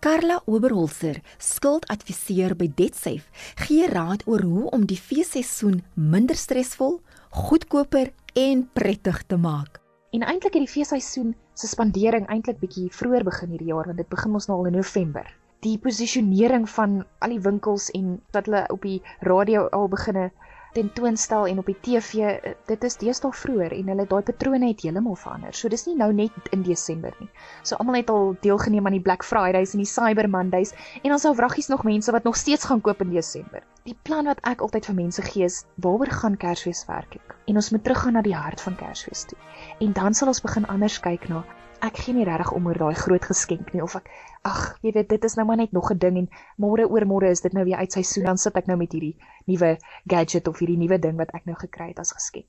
Carla 0.00 0.42
Oberholzer, 0.44 1.20
skuldadviseur 1.38 2.56
by 2.56 2.72
DebtSafe, 2.74 3.28
gee 3.54 3.88
raad 3.88 4.22
oor 4.26 4.42
hoe 4.42 4.70
om 4.70 4.86
die 4.86 5.00
feesseisoen 5.00 5.84
minder 5.94 6.36
stresvol, 6.36 7.00
goedkoper 7.30 8.12
en 8.32 8.70
prettig 8.72 9.22
te 9.26 9.36
maak. 9.36 9.80
En 10.10 10.22
eintlik 10.22 10.52
het 10.54 10.62
die 10.62 10.74
feesseisoen 10.74 11.34
se 11.54 11.66
spandering 11.66 12.28
eintlik 12.28 12.58
bietjie 12.58 12.92
vroeër 12.92 13.24
begin 13.24 13.48
hierdie 13.48 13.72
jaar 13.74 13.84
want 13.84 13.96
dit 13.96 14.08
begin 14.08 14.32
ons 14.32 14.46
nou 14.46 14.58
al 14.58 14.66
in 14.66 14.72
November. 14.72 15.45
Die 15.64 15.78
posisionering 15.78 16.68
van 16.70 17.04
al 17.24 17.32
die 17.32 17.40
winkels 17.40 17.90
en 17.96 18.20
dat 18.36 18.46
hulle 18.46 18.66
op 18.72 18.82
die 18.82 19.02
radio 19.20 19.66
al 19.68 19.88
beginne 19.88 20.30
tentoonstel 20.76 21.46
en 21.46 21.58
op 21.58 21.66
die 21.70 21.76
TV, 21.80 22.14
eh, 22.14 22.52
dit 22.68 22.84
is 22.84 22.98
deesdae 23.00 23.32
vroeër 23.32 23.72
en 23.78 23.88
hulle 23.92 24.06
daai 24.10 24.22
patrone 24.28 24.68
het 24.68 24.82
heeltemal 24.84 25.16
verander. 25.16 25.54
So 25.56 25.72
dis 25.72 25.86
nie 25.88 25.96
nou 25.96 26.10
net 26.12 26.50
in 26.52 26.66
Desember 26.66 27.14
nie. 27.20 27.30
So 27.62 27.78
almal 27.80 28.00
het 28.00 28.12
al 28.12 28.34
deelgeneem 28.44 28.86
aan 28.86 28.98
die 28.98 29.04
Black 29.08 29.24
Fridays 29.24 29.72
en 29.72 29.80
die 29.84 29.88
Cyber 29.88 30.28
Mondays 30.28 30.74
en 31.02 31.14
dan 31.14 31.22
sal 31.22 31.36
wraggies 31.40 31.72
nog 31.72 31.84
mense 31.88 32.12
wat 32.12 32.28
nog 32.28 32.36
steeds 32.36 32.68
gaan 32.68 32.80
koop 32.80 33.00
in 33.00 33.14
Desember. 33.14 33.64
Die 33.88 33.96
plan 34.02 34.28
wat 34.28 34.42
ek 34.42 34.60
altyd 34.60 34.90
vir 34.90 35.00
mense 35.00 35.22
gee 35.22 35.48
is, 35.48 35.62
waaroor 35.80 36.12
gaan 36.20 36.36
Kersfees 36.36 36.84
werk 36.90 37.16
ek? 37.16 37.36
En 37.46 37.56
ons 37.56 37.70
moet 37.70 37.84
teruggaan 37.84 38.18
na 38.18 38.22
die 38.26 38.36
hart 38.36 38.60
van 38.60 38.76
Kersfees 38.76 39.24
toe. 39.30 39.38
En 39.80 39.92
dan 39.92 40.14
sal 40.14 40.28
ons 40.28 40.44
begin 40.44 40.66
anders 40.66 41.00
kyk 41.00 41.28
na 41.32 41.44
ek 41.84 41.98
gee 42.04 42.14
nie 42.14 42.24
regtig 42.24 42.52
om 42.52 42.66
oor 42.66 42.78
daai 42.78 42.94
groot 42.94 43.24
geskenk 43.24 43.72
nie 43.74 43.82
of 43.84 43.96
ek 43.98 44.08
ag, 44.48 44.60
jy 44.82 44.92
weet 44.94 45.08
dit 45.10 45.24
is 45.28 45.34
nou 45.36 45.46
maar 45.46 45.58
net 45.60 45.72
nog 45.72 45.90
'n 45.92 45.98
ding 45.98 46.16
en 46.22 46.28
môre 46.64 46.86
oor 46.88 47.06
môre 47.06 47.30
is 47.30 47.40
dit 47.40 47.52
nou 47.52 47.64
weer 47.64 47.78
uit 47.82 47.92
seisoen 47.92 48.24
dan 48.24 48.38
sit 48.38 48.56
ek 48.56 48.66
nou 48.66 48.76
met 48.76 48.92
hierdie 48.92 49.16
nuwe 49.46 49.76
gadget 50.06 50.48
of 50.48 50.58
hierdie 50.58 50.78
nuwe 50.78 50.98
ding 50.98 51.16
wat 51.16 51.34
ek 51.34 51.44
nou 51.46 51.56
gekry 51.56 51.88
het 51.88 51.98
as 51.98 52.12
geskenk. 52.12 52.46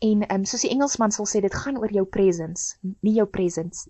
En 0.00 0.26
ehm 0.26 0.40
um, 0.40 0.44
soos 0.44 0.60
die 0.66 0.70
Engelsman 0.70 1.10
sal 1.10 1.26
sê 1.26 1.40
dit 1.40 1.54
gaan 1.54 1.78
oor 1.78 1.92
jou 1.92 2.04
presence, 2.04 2.76
nie 3.00 3.14
jou 3.14 3.26
presence 3.26 3.88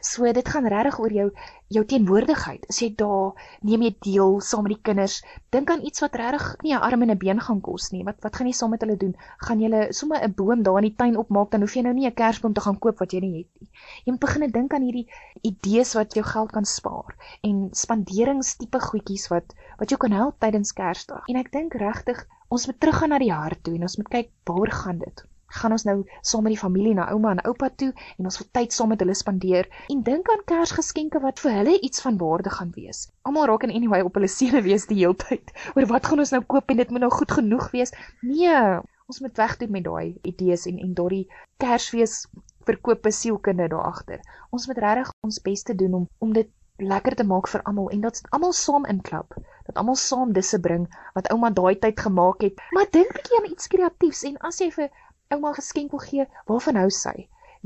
So 0.00 0.32
dit 0.32 0.48
gaan 0.48 0.66
regtig 0.66 0.98
oor 0.98 1.12
jou 1.12 1.30
jou 1.68 1.84
teenwoordigheid. 1.84 2.64
As 2.68 2.80
jy 2.80 2.94
daar 2.96 3.36
neem 3.60 3.82
jy 3.82 3.90
deel 4.00 4.40
saam 4.40 4.64
met 4.64 4.72
die 4.76 4.82
kinders, 4.82 5.18
dink 5.52 5.70
aan 5.70 5.84
iets 5.84 6.00
wat 6.00 6.16
regtig 6.16 6.56
nie 6.62 6.72
'n 6.74 6.80
arm 6.80 7.02
en 7.02 7.10
'n 7.10 7.18
been 7.18 7.40
gaan 7.40 7.60
kos 7.60 7.90
nie. 7.92 8.04
Wat 8.04 8.16
wat 8.22 8.36
gaan 8.36 8.46
jy 8.46 8.52
saam 8.52 8.70
met 8.70 8.80
hulle 8.80 8.96
doen? 8.96 9.14
Gaan 9.46 9.60
jy 9.60 9.92
sommer 9.92 10.22
'n 10.22 10.34
boom 10.34 10.62
daar 10.62 10.78
in 10.78 10.88
die 10.88 10.96
tuin 10.96 11.16
opmaak 11.16 11.50
dan 11.50 11.60
hoef 11.60 11.74
jy 11.74 11.82
nou 11.82 11.94
nie 11.94 12.06
'n 12.06 12.14
kersboom 12.14 12.52
te 12.54 12.60
gaan 12.60 12.78
koop 12.78 12.98
wat 12.98 13.12
jy 13.12 13.20
nie 13.20 13.36
het 13.38 13.60
nie. 13.60 13.68
Jy 14.04 14.12
moet 14.12 14.20
begin 14.20 14.50
dink 14.50 14.74
aan 14.74 14.82
hierdie 14.82 15.08
idees 15.42 15.94
wat 15.94 16.14
jou 16.14 16.24
geld 16.24 16.52
kan 16.52 16.64
spaar 16.64 17.14
en 17.42 17.68
spanderingstipe 17.72 18.80
goedjies 18.80 19.28
wat 19.28 19.54
wat 19.78 19.90
jou 19.90 19.98
kan 19.98 20.12
help 20.12 20.38
tydens 20.40 20.72
Kersdag. 20.72 21.24
En 21.28 21.36
ek 21.36 21.52
dink 21.52 21.74
regtig 21.74 22.26
ons 22.48 22.66
moet 22.66 22.80
teruggaan 22.80 23.10
na 23.14 23.18
die 23.18 23.32
hart 23.32 23.62
toe 23.64 23.74
en 23.74 23.82
ons 23.82 23.96
moet 24.00 24.08
kyk 24.08 24.30
waar 24.44 24.72
gaan 24.82 24.98
dit? 24.98 25.24
Gaan 25.56 25.72
ons 25.72 25.84
nou 25.88 25.96
saam 26.20 26.42
met 26.46 26.54
die 26.54 26.60
familie 26.60 26.94
na 26.94 27.08
ouma 27.12 27.30
en 27.34 27.40
oupa 27.48 27.70
toe 27.82 27.88
en 28.16 28.28
ons 28.30 28.38
wil 28.40 28.48
tyd 28.58 28.74
saam 28.76 28.92
met 28.92 29.00
hulle 29.04 29.16
spandeer 29.16 29.68
en 29.94 30.02
dink 30.06 30.28
aan 30.32 30.44
Kersgeskenke 30.50 31.22
wat 31.24 31.40
vir 31.44 31.56
hulle 31.60 31.78
iets 31.88 32.04
van 32.04 32.18
waarde 32.20 32.52
gaan 32.52 32.74
wees. 32.76 33.06
Almal 33.22 33.48
raak 33.50 33.64
in 33.68 33.74
anyway 33.74 34.02
op 34.04 34.18
hulle 34.20 34.30
sewe 34.32 34.62
wees 34.68 34.86
die 34.90 35.00
hele 35.00 35.16
tyd. 35.16 35.52
Oor 35.74 35.88
wat 35.94 36.06
gaan 36.06 36.24
ons 36.24 36.34
nou 36.36 36.42
koop 36.54 36.70
en 36.70 36.82
dit 36.82 36.92
moet 36.92 37.06
nou 37.06 37.12
goed 37.14 37.32
genoeg 37.40 37.70
wees? 37.72 37.94
Nee, 38.20 38.60
ons 39.08 39.22
moet 39.24 39.40
wegdoen 39.40 39.72
met 39.72 39.88
daai 39.88 40.18
idees 40.22 40.68
en 40.68 40.78
en 40.84 40.94
daardie 40.94 41.24
Kersfees 41.62 42.20
verkoop 42.68 43.08
sielkunde 43.08 43.68
daar 43.72 43.88
agter. 43.88 44.20
Ons 44.52 44.68
moet 44.68 44.78
regtig 44.84 45.10
ons 45.24 45.42
bes 45.42 45.62
te 45.62 45.74
doen 45.74 46.02
om 46.02 46.08
om 46.18 46.32
dit 46.36 46.52
lekker 46.78 47.16
te 47.18 47.26
maak 47.26 47.48
vir 47.50 47.62
almal 47.66 47.88
en 47.90 48.04
dat 48.06 48.20
almal 48.36 48.52
saam 48.54 48.84
inklap 48.86 49.34
dat 49.66 49.80
almal 49.80 49.96
saam 49.98 50.32
disse 50.32 50.60
bring 50.66 50.84
wat 51.16 51.30
ouma 51.34 51.50
daai 51.50 51.74
tyd 51.84 52.00
gemaak 52.06 52.44
het 52.46 52.62
maar 52.76 52.86
dink 52.94 53.10
bietjie 53.16 53.38
aan 53.38 53.50
iets 53.50 53.70
kreatiefs 53.72 54.22
en 54.30 54.38
as 54.50 54.60
jy 54.62 54.68
vir 54.76 54.92
ouma 55.34 55.50
geskenk 55.56 55.90
wil 55.94 56.00
gee, 56.00 56.24
waarvan 56.48 56.78
hou 56.80 56.90
sy? 56.90 57.16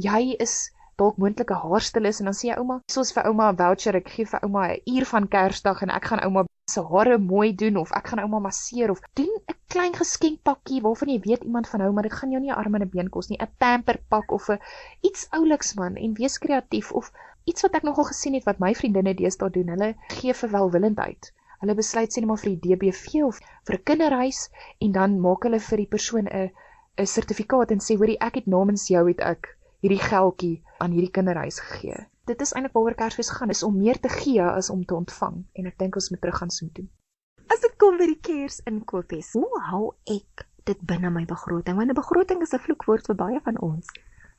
Jy 0.07 0.23
is 0.45 0.54
dalk 1.00 1.19
moontlike 1.23 1.54
haarstylis 1.64 2.19
en 2.21 2.28
dan 2.28 2.37
sê 2.38 2.49
jy 2.49 2.57
ouma, 2.61 2.78
soos 2.95 3.12
vir 3.16 3.28
ouma 3.31 3.50
'n 3.52 3.59
voucher, 3.61 3.99
ek 4.00 4.09
gee 4.14 4.26
vir 4.33 4.40
ouma 4.47 4.62
'n 4.71 4.81
uur 4.95 5.07
van 5.12 5.28
Kersdag 5.35 5.83
en 5.83 5.92
ek 5.99 6.09
gaan 6.11 6.25
ouma 6.26 6.45
se 6.73 6.83
hare 6.92 7.19
mooi 7.19 7.52
doen 7.62 7.76
of 7.83 7.92
ek 7.99 8.09
gaan 8.11 8.23
ouma 8.25 8.40
masseer 8.47 8.90
of 8.90 9.00
doen 9.21 9.31
'n 9.37 9.57
klein 9.75 9.95
geskenkpakkie 10.00 10.81
waarvan 10.87 11.12
jy 11.14 11.21
weet 11.28 11.45
iemand 11.45 11.69
van 11.69 11.81
hou, 11.81 11.92
maar 11.92 12.09
dit 12.09 12.19
gaan 12.19 12.33
jou 12.35 12.40
nie 12.42 12.52
arm 12.52 12.75
en 12.75 12.83
'n 12.83 12.90
been 12.97 13.11
kos 13.11 13.28
nie, 13.31 13.38
'n 13.38 13.54
pamper 13.59 13.99
pak 14.09 14.33
of 14.38 14.49
'n 14.50 14.59
iets 15.02 15.28
ouliks 15.31 15.75
man 15.75 15.97
en 15.97 16.14
wees 16.14 16.38
kreatief. 16.38 16.92
Of 16.92 17.12
iets 17.45 17.62
wat 17.62 17.75
ek 17.75 17.83
nogal 17.83 18.04
gesien 18.04 18.35
het 18.35 18.45
wat 18.45 18.59
my 18.59 18.75
vriendinne 18.75 19.14
deesdae 19.14 19.50
doen, 19.50 19.69
hulle 19.69 19.95
gee 20.09 20.35
vir 20.35 20.50
welwillendheid. 20.50 21.33
Hulle 21.61 21.75
besluit 21.75 22.11
sê 22.11 22.21
net 22.21 22.28
maar 22.28 22.42
vir 22.42 22.57
die 22.57 22.62
DBV 22.75 23.23
of 23.25 23.38
vir 23.66 23.76
'n 23.76 23.83
kinderhuis 23.85 24.50
en 24.81 24.92
dan 24.92 25.21
maak 25.21 25.42
hulle 25.45 25.61
vir 25.61 25.78
die 25.78 25.92
persoon 25.95 26.26
'n 26.26 26.50
'n 27.00 27.06
sertifikaat 27.06 27.70
en 27.72 27.80
sê 27.80 27.94
hoorie 27.96 28.18
ek 28.20 28.34
het 28.38 28.49
namens 28.54 28.88
jou 28.92 29.02
het 29.08 29.20
ek 29.25 29.46
hierdie 29.84 30.02
geldjie 30.02 30.56
aan 30.78 30.92
hierdie 30.92 31.14
kinderhuis 31.16 31.61
gegee. 31.61 32.00
Dit 32.30 32.42
is 32.44 32.52
eintlik 32.52 32.75
waaroor 32.76 32.94
Kersfees 32.99 33.30
gaan, 33.34 33.50
is 33.50 33.62
om 33.62 33.78
meer 33.78 33.99
te 34.00 34.08
gee 34.08 34.42
as 34.42 34.70
om 34.70 34.84
te 34.84 34.94
ontvang 34.94 35.38
en 35.58 35.70
ek 35.70 35.78
dink 35.78 35.96
ons 35.96 36.11
moet 36.11 36.20
terug 36.20 36.38
gaan 36.42 36.52
so 36.56 36.68
doen. 36.76 36.90
As 37.49 37.64
dit 37.64 37.75
kom 37.82 37.96
by 37.99 38.06
die 38.12 38.20
Kersinkopies, 38.28 39.32
hoe 39.32 39.62
hou 39.70 39.94
ek 40.04 40.44
dit 40.68 40.84
binne 40.92 41.11
my 41.11 41.25
begroting? 41.32 41.80
Want 41.80 41.90
'n 41.90 42.00
begroting 42.02 42.44
is 42.44 42.52
'n 42.54 42.62
vloekwoord 42.66 43.08
vir 43.11 43.18
baie 43.25 43.40
van 43.49 43.58
ons. 43.70 43.88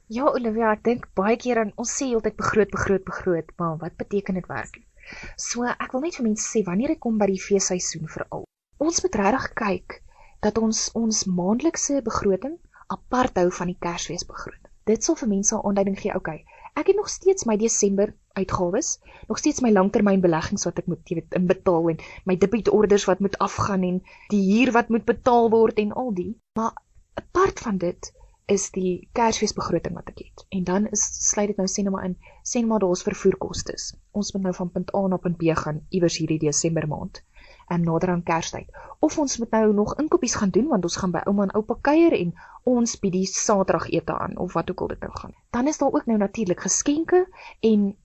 Ja, 0.08 0.30
Olivia, 0.30 0.72
ek 0.78 0.84
dink 0.84 1.10
baie 1.16 1.36
keer 1.38 1.60
aan 1.60 1.74
ons 1.76 1.98
sê 1.98 2.14
altyd 2.14 2.38
begroot, 2.38 2.72
begroot, 2.72 3.04
begroot, 3.04 3.52
maar 3.58 3.78
wat 3.78 3.98
beteken 3.98 4.40
dit 4.40 4.48
werklik? 4.48 4.88
So, 5.36 5.66
ek 5.66 5.92
wil 5.92 6.02
net 6.02 6.16
vir 6.16 6.26
mense 6.30 6.48
sê 6.48 6.64
wanneer 6.64 6.88
dit 6.94 7.00
kom 7.00 7.18
by 7.18 7.26
die 7.26 7.42
feesseisoen 7.42 8.08
veral, 8.08 8.46
ons 8.78 9.02
moet 9.02 9.16
regtig 9.16 9.54
kyk 9.54 10.04
dat 10.44 10.58
ons 10.60 10.80
ons 11.00 11.24
maandelikse 11.40 12.02
begroting 12.04 12.56
apart 12.92 13.38
hou 13.40 13.48
van 13.58 13.70
die 13.72 13.78
Kersfeesbegroting. 13.86 14.72
Dit 14.90 15.06
sal 15.08 15.16
vir 15.16 15.30
mense 15.32 15.56
'n 15.56 15.66
aanduiding 15.70 16.00
gee, 16.00 16.16
okay. 16.20 16.44
Ek 16.76 16.88
het 16.88 16.98
nog 17.00 17.10
steeds 17.10 17.46
my 17.46 17.56
Desember 17.58 18.14
uitgawes, 18.34 19.00
nog 19.30 19.38
steeds 19.38 19.62
my 19.62 19.72
langtermynbeleggings 19.72 20.66
wat 20.68 20.80
ek 20.82 20.90
moet 20.92 21.10
weet 21.10 21.38
inbetaal 21.40 21.90
en 21.90 22.02
my 22.26 22.36
debietorders 22.36 23.06
wat 23.06 23.20
moet 23.20 23.38
afgaan 23.38 23.84
en 23.84 24.02
die 24.34 24.44
huur 24.50 24.72
wat 24.72 24.90
moet 24.90 25.06
betaal 25.06 25.50
word 25.50 25.80
en 25.80 25.94
al 25.94 26.14
die. 26.14 26.34
Maar 26.60 26.76
apart 27.14 27.60
van 27.60 27.78
dit 27.78 28.12
is 28.46 28.72
die 28.72 29.08
Kersfeesbegroting 29.14 29.96
wat 29.96 30.10
ek 30.10 30.26
het. 30.26 30.46
En 30.50 30.64
dan 30.64 30.88
is 30.88 31.04
sluit 31.30 31.48
dit 31.48 31.58
nou 31.58 31.70
sê 31.70 31.84
net 31.84 31.94
maar 31.94 32.10
in, 32.10 32.18
sê 32.44 32.60
net 32.60 32.68
maar 32.68 32.84
daar's 32.84 33.08
vervoerkoste. 33.08 33.78
Ons 34.12 34.34
moet 34.34 34.50
nou 34.50 34.54
van 34.54 34.72
punt 34.72 34.96
A 34.96 35.08
na 35.08 35.18
punt 35.18 35.38
B 35.38 35.56
gaan 35.56 35.86
iewers 35.90 36.18
hierdie 36.18 36.40
Desember 36.40 36.88
maand 36.88 37.24
en 37.68 37.84
nader 37.84 38.10
aan 38.10 38.24
Kerstyd. 38.24 38.70
Of 39.00 39.18
ons 39.20 39.38
moet 39.38 39.52
nou 39.52 39.74
nog 39.74 39.96
inkopies 40.00 40.36
gaan 40.36 40.50
doen 40.50 40.68
want 40.68 40.84
ons 40.84 40.96
gaan 40.96 41.12
by 41.12 41.22
ouma 41.26 41.44
en 41.44 41.56
oupa 41.60 41.78
kuier 41.82 42.14
en 42.18 42.34
ons 42.64 42.96
bied 43.00 43.14
die 43.14 43.26
Saterdagete 43.26 44.18
aan 44.18 44.38
of 44.38 44.54
wat 44.54 44.72
ook 44.72 44.82
al 44.82 44.94
dit 44.94 45.00
nou 45.00 45.12
gaan. 45.12 45.36
Dan 45.50 45.68
is 45.68 45.78
daar 45.78 45.92
ook 45.92 46.06
nou 46.06 46.18
natuurlik 46.18 46.60
geskenke 46.60 47.28
en 47.60 47.96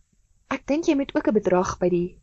ek 0.49 0.67
dink 0.67 0.85
jy 0.85 0.97
moet 0.97 1.15
ook 1.17 1.29
'n 1.29 1.39
bedrag 1.41 1.79
by 1.79 1.89
die 1.89 2.21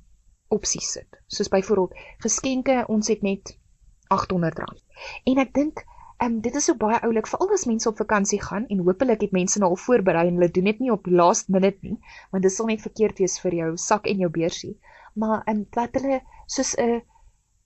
opsies 0.48 0.92
sit. 0.92 1.22
Soos 1.27 1.50
byvoorbeeld 1.50 1.94
geskenke, 2.18 2.84
ons 2.88 3.08
het 3.08 3.22
net 3.22 3.58
R800. 4.13 4.84
En 5.24 5.38
ek 5.38 5.54
dink 5.54 5.86
Ehm 6.18 6.32
um, 6.32 6.42
dit 6.42 6.56
is 6.56 6.65
so 6.70 6.75
baie 6.80 6.98
oulik 7.04 7.27
vir 7.27 7.42
al 7.44 7.50
die 7.51 7.68
mense 7.70 7.89
op 7.89 7.98
vakansie 8.00 8.38
gaan 8.42 8.65
en 8.74 8.84
hopelik 8.88 9.24
het 9.25 9.34
mense 9.36 9.60
nou 9.60 9.70
al 9.74 9.82
voorberei 9.86 10.22
en 10.27 10.38
hulle 10.39 10.48
doen 10.58 10.70
dit 10.70 10.77
nie 10.84 10.92
op 10.94 11.10
last 11.22 11.50
minute 11.56 11.84
nie 11.88 11.98
want 12.32 12.46
dit 12.48 12.54
sal 12.54 12.70
net 12.70 12.86
verkeerd 12.86 13.20
wees 13.24 13.36
vir 13.44 13.58
jou 13.58 13.68
sak 13.86 14.08
en 14.12 14.24
jou 14.24 14.30
beursie 14.38 14.72
maar 15.24 15.42
ehm 15.42 15.58
um, 15.58 15.65
laat 15.75 16.00
hulle 16.00 16.22
soos 16.56 16.72
'n 16.86 17.01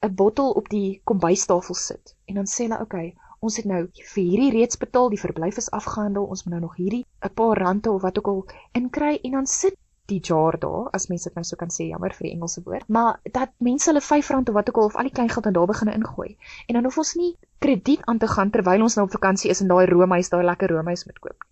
'n 0.08 0.16
bottel 0.16 0.52
op 0.60 0.70
die 0.70 1.02
kombuistafel 1.04 1.76
sit 1.76 2.16
en 2.26 2.36
dan 2.40 2.48
sê 2.52 2.68
hulle 2.68 2.80
okay, 2.84 3.08
ons 3.48 3.58
het 3.60 3.66
nou 3.72 3.80
vir 4.12 4.24
hierdie 4.24 4.52
reeds 4.54 4.80
betaal, 4.84 5.10
die 5.12 5.20
verblyf 5.20 5.60
is 5.62 5.68
afgehandel, 5.80 6.28
ons 6.36 6.44
moet 6.44 6.54
nou 6.54 6.62
nog 6.68 6.78
hierdie 6.80 7.06
'n 7.28 7.34
paar 7.42 7.60
rande 7.64 7.92
of 7.92 8.02
wat 8.08 8.18
ook 8.22 8.30
al 8.34 8.40
inkry 8.82 9.20
en 9.24 9.32
dan 9.38 9.48
sit 9.56 9.76
die 10.14 10.22
jar 10.30 10.58
daar, 10.60 10.88
as 11.00 11.08
mense 11.12 11.30
dit 11.30 11.36
nou 11.36 11.44
so 11.44 11.60
kan 11.64 11.76
sê, 11.76 11.90
jammer 11.90 12.16
vir 12.18 12.28
die 12.28 12.34
Engelse 12.38 12.64
woord, 12.66 12.88
maar 12.88 13.20
dat 13.40 13.52
mense 13.58 13.92
hulle 13.92 14.02
R5 14.06 14.32
of 14.40 14.56
wat 14.60 14.70
ook 14.70 14.78
al 14.78 14.90
of 14.92 14.96
al 14.96 15.10
die 15.10 15.16
klein 15.20 15.30
geld 15.30 15.44
dan 15.44 15.54
daar 15.54 15.70
begin 15.74 15.94
ingooi. 15.94 16.38
En 16.68 16.74
dan 16.74 16.84
hoef 16.84 16.98
ons 16.98 17.14
nie 17.16 17.36
krediet 17.60 18.02
aan 18.06 18.18
te 18.18 18.28
gaan 18.28 18.50
terwyl 18.50 18.82
ons 18.88 18.96
nou 18.96 19.06
op 19.06 19.20
vakansie 19.20 19.52
is 19.52 19.62
en 19.62 19.68
daai 19.68 19.86
roomhuis, 19.86 20.30
daai 20.30 20.44
lekker 20.44 20.70
roomhuis 20.76 21.06
moet 21.06 21.20
koop 21.20 21.38
nie. 21.38 21.49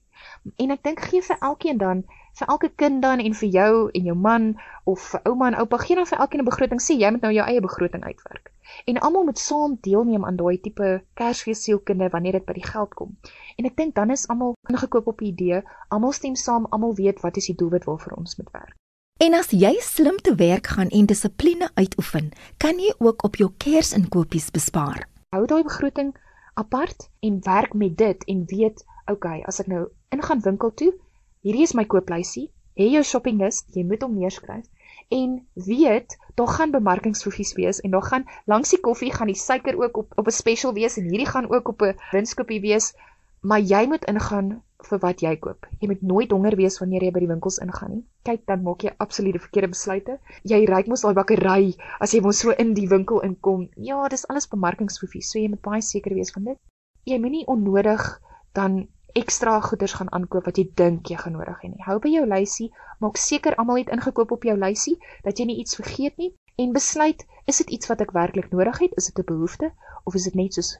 En 0.55 0.71
ek 0.71 0.83
dink 0.83 0.99
gee 1.09 1.21
vir 1.21 1.37
elkeen 1.39 1.77
dan, 1.77 2.03
vir 2.39 2.47
elke 2.47 2.69
kind 2.69 3.01
dan 3.01 3.19
en 3.19 3.33
vir 3.33 3.49
jou 3.49 3.89
en 3.91 4.03
jou 4.03 4.15
man 4.15 4.45
of 4.83 5.01
vir 5.11 5.21
ouma 5.29 5.47
en 5.47 5.57
oupa, 5.63 5.77
gee 5.77 5.95
dan 5.95 6.05
vir 6.05 6.19
elkeen 6.19 6.41
'n 6.41 6.49
begroting. 6.49 6.81
Sê 6.81 6.97
jy 6.99 7.11
moet 7.11 7.21
nou 7.21 7.33
jou 7.33 7.45
eie 7.45 7.61
begroting 7.61 8.03
uitwerk. 8.03 8.51
En 8.85 8.99
almal 8.99 9.23
moet 9.23 9.39
saam 9.39 9.77
deelneem 9.81 10.25
aan 10.25 10.35
daai 10.35 10.57
tipe 10.61 11.03
Kersfees 11.13 11.63
sielkunde 11.63 12.09
wanneer 12.09 12.31
dit 12.31 12.45
by 12.45 12.53
die 12.53 12.67
geld 12.67 12.93
kom. 12.93 13.17
En 13.55 13.65
ek 13.65 13.75
dink 13.75 13.95
dan 13.95 14.11
is 14.11 14.27
almal 14.27 14.55
ingekoop 14.69 15.07
op 15.07 15.17
die 15.17 15.31
idee, 15.31 15.61
almal 15.89 16.11
stem 16.11 16.35
saam, 16.35 16.67
almal 16.69 16.95
weet 16.95 17.21
wat 17.21 17.37
is 17.37 17.45
die 17.45 17.55
doelwit 17.55 17.83
waarvoor 17.83 18.17
ons 18.17 18.37
moet 18.37 18.51
werk. 18.51 18.75
En 19.17 19.33
as 19.33 19.49
jy 19.49 19.73
slim 19.81 20.17
te 20.21 20.35
werk 20.35 20.67
gaan 20.67 20.91
en 20.93 21.05
dissipline 21.09 21.69
uitoefen, 21.73 22.31
kan 22.57 22.77
jy 22.79 22.93
ook 22.97 23.23
op 23.23 23.35
jou 23.35 23.49
Kersinkopies 23.57 24.51
bespaar. 24.53 25.07
Hou 25.33 25.45
daai 25.49 25.63
begroting 25.63 26.13
apart 26.53 27.09
en 27.19 27.39
werk 27.41 27.73
met 27.73 27.97
dit 27.97 28.23
en 28.23 28.45
weet, 28.45 28.85
okay, 29.11 29.43
as 29.47 29.59
ek 29.63 29.67
nou 29.71 29.87
ingaan 30.11 30.43
winkel 30.43 30.73
toe, 30.73 30.93
hierdie 31.43 31.63
is 31.63 31.75
my 31.77 31.85
kooplysie 31.85 32.49
hê 32.77 32.87
jou 32.93 33.03
shopping 33.03 33.39
list, 33.41 33.69
jy 33.73 33.83
moet 33.89 34.03
hom 34.05 34.17
neerskryf 34.19 34.65
en 35.17 35.37
weet 35.67 36.17
daar 36.37 36.51
gaan 36.51 36.73
bemarkingsfoefies 36.75 37.55
wees 37.57 37.79
en 37.81 37.93
daar 37.95 38.05
gaan 38.05 38.25
langs 38.45 38.73
die 38.75 38.81
koffie 38.87 39.11
gaan 39.13 39.31
die 39.31 39.39
suiker 39.39 39.77
ook 39.81 39.97
op 40.03 40.17
op 40.21 40.27
'n 40.27 40.37
special 40.37 40.73
wees 40.73 40.97
en 40.97 41.09
hierdie 41.09 41.29
gaan 41.33 41.49
ook 41.49 41.69
op 41.73 41.81
'n 41.81 41.97
winskoopie 42.11 42.61
wees 42.61 42.93
maar 43.41 43.61
jy 43.61 43.85
moet 43.87 44.05
ingaan 44.05 44.61
vir 44.89 44.99
wat 44.99 45.21
jy 45.21 45.35
koop. 45.37 45.65
Jy 45.79 45.87
moet 45.87 46.01
nooit 46.01 46.31
honger 46.31 46.55
wees 46.55 46.79
wanneer 46.79 47.03
jy 47.03 47.11
by 47.11 47.19
die 47.19 47.27
winkels 47.27 47.57
ingaan 47.57 47.91
nie. 47.91 48.03
Kyk, 48.23 48.45
dan 48.45 48.63
maak 48.63 48.83
jy 48.83 48.91
absolute 48.97 49.39
verkeerde 49.39 49.67
besluite. 49.67 50.19
Jy 50.43 50.65
ry 50.65 50.83
mos 50.87 51.01
daai 51.01 51.13
bakkery 51.13 51.75
as 51.99 52.13
jy 52.13 52.21
mos 52.21 52.39
so 52.39 52.51
in 52.51 52.73
die 52.73 52.87
winkel 52.87 53.21
inkom. 53.21 53.69
Ja, 53.75 54.07
dis 54.07 54.27
alles 54.27 54.47
bemarkingsfoefies, 54.47 55.31
so 55.31 55.39
jy 55.39 55.49
moet 55.49 55.61
baie 55.61 55.81
seker 55.81 56.13
wees 56.13 56.31
van 56.31 56.43
dit. 56.43 56.59
Jy 57.05 57.19
moenie 57.19 57.45
onnodig 57.47 58.21
dan 58.53 58.87
ekstra 59.17 59.53
goederes 59.65 59.95
gaan 59.97 60.11
aankoop 60.13 60.45
wat 60.49 60.57
jy 60.59 60.65
dink 60.79 61.09
jy 61.11 61.17
gaan 61.19 61.33
nodig 61.33 61.61
hê 61.63 61.69
nie. 61.71 61.83
Hou 61.85 61.95
by 62.03 62.09
jou 62.13 62.25
lysie, 62.29 62.67
maak 63.03 63.17
seker 63.21 63.55
almal 63.61 63.79
het 63.81 63.89
ingekoop 63.95 64.33
op 64.35 64.43
jou 64.45 64.53
lysie 64.57 64.97
dat 65.25 65.39
jy 65.39 65.47
nie 65.49 65.55
iets 65.63 65.79
vergeet 65.79 66.17
nie 66.21 66.33
en 66.61 66.75
besluit, 66.75 67.23
is 67.49 67.61
dit 67.63 67.71
iets 67.77 67.89
wat 67.91 68.03
ek 68.05 68.13
werklik 68.17 68.51
nodig 68.53 68.81
het? 68.83 68.93
Is 69.01 69.09
dit 69.09 69.19
'n 69.23 69.29
behoefte 69.31 69.71
of 70.05 70.15
is 70.15 70.27
dit 70.29 70.35
net 70.35 70.53
soos 70.53 70.77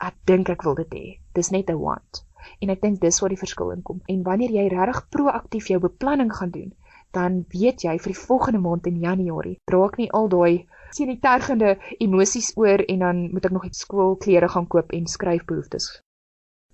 ek 0.00 0.16
dink 0.24 0.48
ek 0.48 0.64
wil 0.64 0.74
dit 0.80 0.94
hê? 0.94 1.04
Dis 1.34 1.50
net 1.50 1.70
'n 1.70 1.80
want. 1.80 2.24
En 2.60 2.70
ek 2.70 2.80
dink 2.80 3.00
dis 3.00 3.20
waar 3.20 3.34
die 3.34 3.42
verskil 3.44 3.70
inkom. 3.72 4.00
En 4.08 4.22
wanneer 4.22 4.50
jy 4.50 4.68
regtig 4.68 5.08
proaktief 5.08 5.68
jou 5.68 5.80
beplanning 5.80 6.32
gaan 6.32 6.50
doen, 6.50 6.72
dan 7.12 7.44
weet 7.48 7.82
jy 7.82 7.98
vir 7.98 8.12
die 8.12 8.24
volgende 8.26 8.60
maand 8.60 8.86
in 8.86 9.00
Januarie, 9.00 9.58
draak 9.64 9.96
nie 9.96 10.10
al 10.12 10.28
daai 10.28 10.66
sien 10.90 11.08
die 11.08 11.20
tergende 11.20 11.78
emosies 11.98 12.52
oor 12.56 12.80
en 12.88 12.98
dan 12.98 13.30
moet 13.32 13.44
ek 13.44 13.52
nog 13.52 13.64
iets 13.64 13.80
skoolklere 13.80 14.48
gaan 14.48 14.66
koop 14.66 14.92
en 14.92 15.06
skryfbehoeftes 15.06 16.00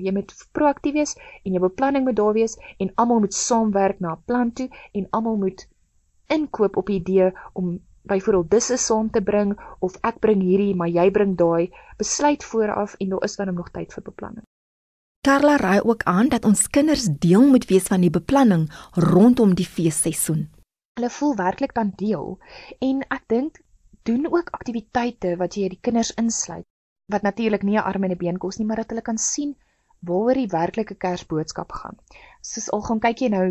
jy 0.04 0.12
moet 0.12 0.32
proaktief 0.52 0.92
wees 0.92 1.16
en 1.44 1.52
jou 1.52 1.62
beplanning 1.62 2.04
moet 2.04 2.16
daar 2.16 2.32
wees 2.32 2.56
en 2.78 2.92
almal 2.94 3.20
moet 3.20 3.34
saamwerk 3.34 4.00
na 4.00 4.14
'n 4.14 4.22
plan 4.26 4.52
toe 4.52 4.68
en 4.92 5.06
almal 5.10 5.36
moet 5.36 5.68
inkoop 6.26 6.76
op 6.76 6.86
die 6.86 7.00
idee 7.00 7.32
om 7.52 7.80
byvoorbeeld 8.02 8.50
dis 8.50 8.70
'n 8.70 8.76
saam 8.76 9.10
te 9.10 9.22
bring 9.22 9.58
of 9.78 9.96
ek 10.02 10.18
bring 10.18 10.42
hierdie 10.42 10.74
maar 10.74 10.88
jy 10.88 11.10
bring 11.10 11.36
daai 11.36 11.70
besluit 11.96 12.44
vooraf 12.44 12.94
en 12.98 13.08
daar 13.08 13.24
is 13.24 13.36
dan 13.36 13.54
nog 13.54 13.70
tyd 13.70 13.92
vir 13.92 14.02
beplanning. 14.02 14.44
Carla 15.26 15.56
raai 15.56 15.80
ook 15.80 16.02
aan 16.02 16.28
dat 16.28 16.44
ons 16.44 16.68
kinders 16.68 17.04
deel 17.04 17.46
moet 17.46 17.64
wees 17.64 17.86
van 17.92 18.00
die 18.00 18.10
beplanning 18.10 18.70
rondom 18.94 19.54
die 19.54 19.66
feesseisoen. 19.66 20.48
Hulle 20.96 21.10
voel 21.10 21.36
werklik 21.36 21.74
dan 21.74 21.92
deel 21.96 22.38
en 22.78 23.02
ek 23.08 23.24
dink 23.26 23.60
doen 24.02 24.26
ook 24.32 24.48
aktiwiteite 24.50 25.36
wat 25.36 25.54
jy 25.54 25.68
die 25.68 25.80
kinders 25.80 26.14
insluit 26.14 26.66
wat 27.12 27.22
natuurlik 27.22 27.62
nie 27.62 27.76
'n 27.76 27.84
arm 27.90 28.04
en 28.04 28.10
'n 28.10 28.22
been 28.22 28.38
kos 28.38 28.58
nie 28.58 28.66
maar 28.66 28.76
dat 28.76 28.90
hulle 28.90 29.02
kan 29.02 29.18
sien 29.18 29.56
waaroor 30.08 30.38
die 30.40 30.52
werklike 30.52 30.96
Kersboodskap 31.04 31.72
gaan. 31.72 31.98
Soos 32.40 32.70
al 32.76 32.82
gaan 32.88 33.02
kyk 33.04 33.24
jy 33.24 33.28
nou 33.34 33.46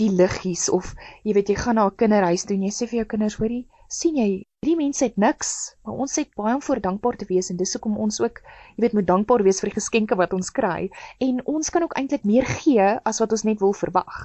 die 0.00 0.08
liggies 0.18 0.68
of 0.72 0.94
jy 1.22 1.34
weet 1.36 1.52
jy 1.52 1.56
gaan 1.62 1.78
na 1.78 1.86
'n 1.86 1.96
kinderhuis 2.00 2.44
toe 2.48 2.56
en 2.56 2.66
jy 2.66 2.72
sê 2.74 2.88
vir 2.90 2.98
jou 3.00 3.08
kinders, 3.12 3.38
hoorie, 3.40 3.66
sien 3.92 4.16
jy, 4.16 4.28
hierdie 4.62 4.76
mense 4.78 5.04
het 5.04 5.18
niks, 5.20 5.48
maar 5.84 5.98
ons 6.04 6.16
het 6.16 6.30
baie 6.40 6.54
om 6.56 6.62
voor 6.64 6.80
dankbaar 6.80 7.16
te 7.20 7.26
wees 7.28 7.50
en 7.50 7.58
dis 7.60 7.74
hoekom 7.76 7.98
ons 8.06 8.20
ook, 8.24 8.40
jy 8.76 8.84
weet, 8.84 8.94
moet 8.98 9.08
dankbaar 9.10 9.44
wees 9.44 9.60
vir 9.60 9.70
die 9.70 9.80
geskenke 9.80 10.16
wat 10.16 10.32
ons 10.32 10.50
kry 10.58 10.88
en 11.26 11.42
ons 11.54 11.70
kan 11.74 11.84
ook 11.84 11.96
eintlik 12.00 12.24
meer 12.24 12.48
gee 12.62 12.86
as 13.10 13.20
wat 13.20 13.32
ons 13.36 13.44
net 13.44 13.60
wil 13.60 13.76
verwag. 13.76 14.22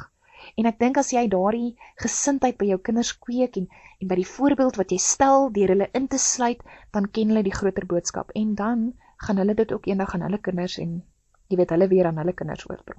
En 0.55 0.69
ek 0.72 0.79
dink 0.79 0.98
as 0.98 1.12
jy 1.12 1.25
daardie 1.27 1.75
gesindheid 2.00 2.57
by 2.57 2.72
jou 2.72 2.79
kinders 2.89 3.12
kweek 3.27 3.60
en 3.60 3.67
en 4.00 4.07
by 4.07 4.15
die 4.19 4.29
voorbeeld 4.29 4.77
wat 4.79 4.91
jy 4.93 5.01
stel 5.01 5.50
deur 5.51 5.74
hulle 5.74 5.89
in 6.00 6.07
te 6.07 6.19
sluit, 6.22 6.60
dan 6.93 7.10
ken 7.12 7.34
hulle 7.34 7.43
die 7.43 7.55
groter 7.60 7.86
boodskap 7.89 8.31
en 8.36 8.55
dan 8.55 8.93
gaan 9.25 9.41
hulle 9.41 9.55
dit 9.57 9.72
ook 9.74 9.88
eendag 9.89 10.13
aan 10.13 10.25
hulle 10.29 10.39
kinders 10.48 10.77
en 10.84 11.01
jy 11.48 11.60
weet 11.60 11.75
hulle 11.75 11.88
weer 11.88 12.10
aan 12.10 12.18
hulle 12.22 12.34
kinders 12.34 12.66
oordra. 12.70 12.96